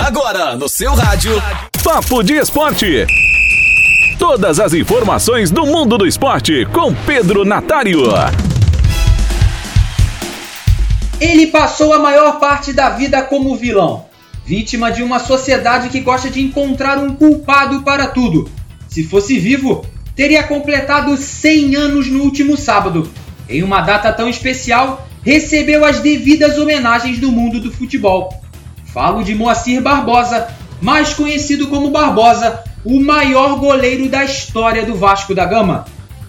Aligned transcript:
Agora 0.00 0.56
no 0.56 0.66
seu 0.66 0.94
rádio. 0.94 1.30
Papo 1.84 2.22
de 2.22 2.32
Esporte. 2.34 3.06
Todas 4.18 4.58
as 4.58 4.72
informações 4.72 5.50
do 5.50 5.66
mundo 5.66 5.98
do 5.98 6.06
esporte 6.06 6.64
com 6.72 6.94
Pedro 6.94 7.44
Natário. 7.44 8.04
Ele 11.20 11.48
passou 11.48 11.92
a 11.92 11.98
maior 11.98 12.40
parte 12.40 12.72
da 12.72 12.88
vida 12.88 13.22
como 13.22 13.54
vilão, 13.56 14.06
vítima 14.44 14.90
de 14.90 15.02
uma 15.02 15.18
sociedade 15.18 15.90
que 15.90 16.00
gosta 16.00 16.30
de 16.30 16.40
encontrar 16.40 16.96
um 16.96 17.14
culpado 17.14 17.82
para 17.82 18.06
tudo. 18.06 18.50
Se 18.88 19.04
fosse 19.04 19.38
vivo, 19.38 19.84
teria 20.16 20.42
completado 20.42 21.14
100 21.14 21.76
anos 21.76 22.06
no 22.06 22.22
último 22.22 22.56
sábado. 22.56 23.10
Em 23.46 23.62
uma 23.62 23.82
data 23.82 24.10
tão 24.14 24.30
especial, 24.30 25.06
recebeu 25.22 25.84
as 25.84 26.00
devidas 26.00 26.56
homenagens 26.58 27.18
do 27.18 27.30
mundo 27.30 27.60
do 27.60 27.70
futebol. 27.70 28.40
Falo 28.92 29.22
de 29.22 29.34
Moacir 29.34 29.80
Barbosa, 29.80 30.48
mais 30.80 31.14
conhecido 31.14 31.68
como 31.68 31.90
Barbosa, 31.90 32.64
o 32.84 33.00
maior 33.00 33.58
goleiro 33.58 34.08
da 34.08 34.24
história 34.24 34.84
do 34.84 34.96
Vasco 34.96 35.34
da 35.34 35.44
Gama. 35.44 35.84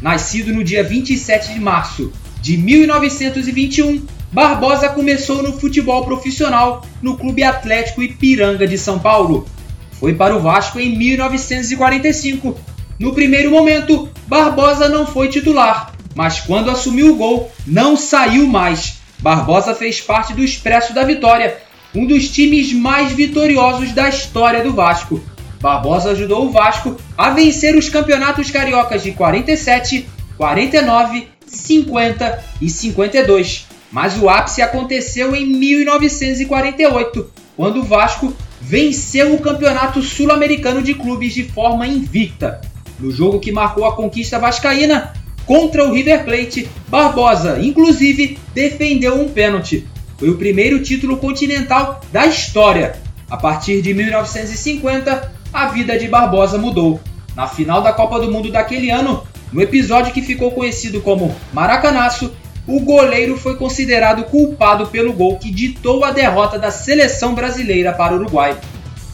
Nascido 0.00 0.52
no 0.52 0.62
dia 0.62 0.84
27 0.84 1.52
de 1.52 1.58
março 1.58 2.12
de 2.40 2.56
1921, 2.56 4.06
Barbosa 4.30 4.88
começou 4.88 5.42
no 5.42 5.58
futebol 5.58 6.04
profissional 6.04 6.84
no 7.02 7.16
Clube 7.16 7.42
Atlético 7.42 8.02
Ipiranga 8.02 8.66
de 8.66 8.78
São 8.78 8.98
Paulo. 8.98 9.46
Foi 9.92 10.14
para 10.14 10.36
o 10.36 10.40
Vasco 10.40 10.78
em 10.78 10.96
1945. 10.96 12.56
No 13.00 13.14
primeiro 13.14 13.50
momento, 13.50 14.08
Barbosa 14.28 14.88
não 14.88 15.06
foi 15.06 15.28
titular, 15.28 15.92
mas 16.14 16.38
quando 16.40 16.70
assumiu 16.70 17.12
o 17.12 17.16
gol, 17.16 17.50
não 17.66 17.96
saiu 17.96 18.46
mais. 18.46 18.98
Barbosa 19.18 19.74
fez 19.74 20.00
parte 20.00 20.34
do 20.34 20.44
Expresso 20.44 20.92
da 20.92 21.02
Vitória, 21.02 21.56
um 21.94 22.06
dos 22.06 22.28
times 22.28 22.72
mais 22.72 23.12
vitoriosos 23.12 23.92
da 23.92 24.08
história 24.08 24.62
do 24.62 24.72
Vasco. 24.72 25.22
Barbosa 25.60 26.10
ajudou 26.10 26.46
o 26.46 26.50
Vasco 26.50 26.96
a 27.16 27.30
vencer 27.30 27.76
os 27.76 27.88
campeonatos 27.88 28.50
cariocas 28.50 29.02
de 29.02 29.12
47, 29.12 30.06
49, 30.36 31.28
50 31.46 32.44
e 32.60 32.68
52. 32.68 33.66
Mas 33.90 34.18
o 34.18 34.28
ápice 34.28 34.60
aconteceu 34.60 35.36
em 35.36 35.46
1948, 35.46 37.30
quando 37.56 37.80
o 37.80 37.84
Vasco 37.84 38.34
venceu 38.60 39.34
o 39.34 39.38
Campeonato 39.38 40.02
Sul-Americano 40.02 40.82
de 40.82 40.94
Clubes 40.94 41.32
de 41.32 41.44
forma 41.44 41.86
invicta. 41.86 42.60
No 42.98 43.12
jogo 43.12 43.38
que 43.38 43.52
marcou 43.52 43.84
a 43.84 43.94
conquista 43.94 44.38
vascaína, 44.38 45.12
contra 45.46 45.84
o 45.84 45.92
River 45.92 46.24
Plate, 46.24 46.68
Barbosa, 46.88 47.60
inclusive, 47.60 48.38
defendeu 48.54 49.14
um 49.20 49.28
pênalti. 49.28 49.86
Foi 50.16 50.30
o 50.30 50.36
primeiro 50.36 50.82
título 50.82 51.16
continental 51.16 52.00
da 52.12 52.26
história. 52.26 52.96
A 53.28 53.36
partir 53.36 53.82
de 53.82 53.92
1950, 53.92 55.32
a 55.52 55.66
vida 55.68 55.98
de 55.98 56.06
Barbosa 56.06 56.58
mudou. 56.58 57.00
Na 57.34 57.48
final 57.48 57.82
da 57.82 57.92
Copa 57.92 58.20
do 58.20 58.30
Mundo 58.30 58.50
daquele 58.50 58.90
ano, 58.90 59.26
no 59.52 59.60
episódio 59.60 60.12
que 60.12 60.22
ficou 60.22 60.52
conhecido 60.52 61.00
como 61.00 61.34
Maracanaço, 61.52 62.32
o 62.66 62.80
goleiro 62.80 63.36
foi 63.36 63.56
considerado 63.56 64.24
culpado 64.24 64.86
pelo 64.86 65.12
gol 65.12 65.36
que 65.36 65.50
ditou 65.50 66.04
a 66.04 66.10
derrota 66.10 66.58
da 66.58 66.70
seleção 66.70 67.34
brasileira 67.34 67.92
para 67.92 68.14
o 68.14 68.16
Uruguai. 68.16 68.56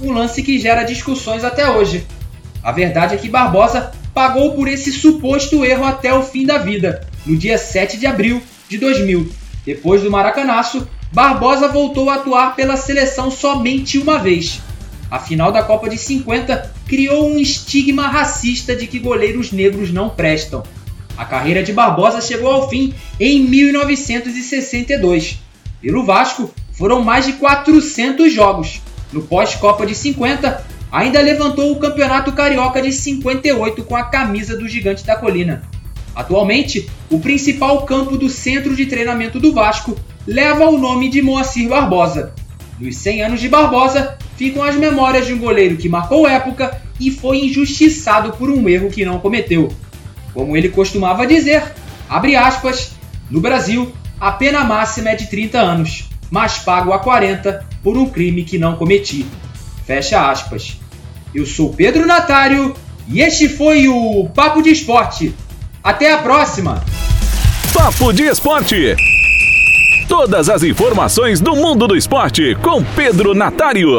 Um 0.00 0.12
lance 0.12 0.42
que 0.42 0.58
gera 0.58 0.82
discussões 0.82 1.44
até 1.44 1.70
hoje. 1.70 2.06
A 2.62 2.72
verdade 2.72 3.14
é 3.14 3.18
que 3.18 3.28
Barbosa 3.28 3.92
pagou 4.12 4.54
por 4.54 4.68
esse 4.68 4.92
suposto 4.92 5.64
erro 5.64 5.84
até 5.84 6.12
o 6.12 6.22
fim 6.22 6.44
da 6.44 6.58
vida, 6.58 7.06
no 7.24 7.36
dia 7.36 7.56
7 7.56 7.96
de 7.96 8.06
abril 8.06 8.42
de 8.68 8.76
2000. 8.78 9.30
Depois 9.68 10.02
do 10.02 10.10
Maracanaço, 10.10 10.88
Barbosa 11.12 11.68
voltou 11.68 12.08
a 12.08 12.14
atuar 12.14 12.56
pela 12.56 12.74
seleção 12.78 13.30
somente 13.30 13.98
uma 13.98 14.16
vez. 14.16 14.62
A 15.10 15.18
final 15.18 15.52
da 15.52 15.62
Copa 15.62 15.90
de 15.90 15.98
50 15.98 16.72
criou 16.86 17.28
um 17.28 17.38
estigma 17.38 18.08
racista 18.08 18.74
de 18.74 18.86
que 18.86 18.98
goleiros 18.98 19.52
negros 19.52 19.92
não 19.92 20.08
prestam. 20.08 20.62
A 21.18 21.26
carreira 21.26 21.62
de 21.62 21.74
Barbosa 21.74 22.22
chegou 22.22 22.50
ao 22.50 22.70
fim 22.70 22.94
em 23.20 23.40
1962. 23.40 25.38
Pelo 25.82 26.02
Vasco, 26.02 26.50
foram 26.72 27.04
mais 27.04 27.26
de 27.26 27.34
400 27.34 28.32
jogos. 28.32 28.80
No 29.12 29.20
pós-Copa 29.20 29.84
de 29.84 29.94
50, 29.94 30.64
ainda 30.90 31.20
levantou 31.20 31.70
o 31.72 31.78
Campeonato 31.78 32.32
Carioca 32.32 32.80
de 32.80 32.90
58 32.90 33.84
com 33.84 33.94
a 33.94 34.04
camisa 34.04 34.56
do 34.56 34.66
Gigante 34.66 35.04
da 35.04 35.14
Colina. 35.14 35.62
Atualmente, 36.18 36.90
o 37.08 37.20
principal 37.20 37.82
campo 37.82 38.16
do 38.16 38.28
centro 38.28 38.74
de 38.74 38.86
treinamento 38.86 39.38
do 39.38 39.52
Vasco 39.52 39.96
leva 40.26 40.68
o 40.68 40.76
nome 40.76 41.08
de 41.08 41.22
Moacir 41.22 41.68
Barbosa. 41.68 42.34
Nos 42.80 42.96
100 42.96 43.22
anos 43.22 43.40
de 43.40 43.48
Barbosa, 43.48 44.18
ficam 44.36 44.64
as 44.64 44.74
memórias 44.74 45.28
de 45.28 45.32
um 45.32 45.38
goleiro 45.38 45.76
que 45.76 45.88
marcou 45.88 46.26
época 46.26 46.82
e 46.98 47.12
foi 47.12 47.44
injustiçado 47.44 48.32
por 48.32 48.50
um 48.50 48.68
erro 48.68 48.90
que 48.90 49.04
não 49.04 49.20
cometeu. 49.20 49.68
Como 50.34 50.56
ele 50.56 50.70
costumava 50.70 51.24
dizer, 51.24 51.62
abre 52.08 52.34
aspas, 52.34 52.96
no 53.30 53.40
Brasil, 53.40 53.92
a 54.18 54.32
pena 54.32 54.64
máxima 54.64 55.10
é 55.10 55.14
de 55.14 55.28
30 55.28 55.60
anos, 55.60 56.08
mas 56.32 56.58
pago 56.58 56.92
a 56.92 56.98
40 56.98 57.64
por 57.80 57.96
um 57.96 58.10
crime 58.10 58.42
que 58.42 58.58
não 58.58 58.74
cometi. 58.74 59.24
Fecha 59.86 60.28
aspas. 60.28 60.80
Eu 61.32 61.46
sou 61.46 61.72
Pedro 61.72 62.04
Natário 62.04 62.74
e 63.06 63.20
este 63.20 63.48
foi 63.48 63.86
o 63.86 64.28
Papo 64.34 64.60
de 64.60 64.70
Esporte. 64.70 65.32
Até 65.82 66.12
a 66.12 66.18
próxima! 66.18 66.82
Papo 67.72 68.12
de 68.12 68.24
Esporte. 68.24 68.96
Todas 70.08 70.48
as 70.48 70.62
informações 70.62 71.40
do 71.40 71.54
mundo 71.54 71.86
do 71.86 71.96
esporte 71.96 72.56
com 72.62 72.82
Pedro 72.82 73.34
Natário. 73.34 73.90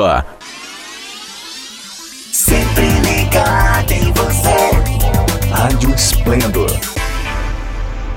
Sempre 2.31 2.89
ligado 3.01 3.91
em 3.91 4.11
você. 4.11 5.49
Rádio 5.51 5.93
Esplendor. 5.93 6.71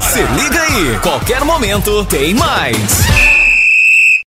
Se 0.01 0.23
liga 0.23 0.61
aí, 0.61 0.99
qualquer 1.01 1.45
momento 1.45 2.05
tem 2.07 2.35
mais. 2.35 3.42